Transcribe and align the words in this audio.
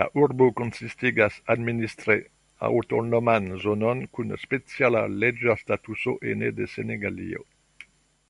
La 0.00 0.06
urbo 0.22 0.46
konsistigas 0.60 1.36
administre 1.54 2.16
aŭtonoman 2.70 3.48
zonon 3.66 4.02
kun 4.18 4.36
speciala 4.46 5.04
leĝa 5.26 5.56
statuso 5.62 6.16
ene 6.34 6.50
de 6.60 6.68
Senegalio. 6.76 7.48